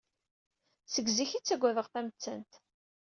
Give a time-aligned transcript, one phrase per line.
[0.93, 2.53] Seg zik ay ttagadeɣ tamettant.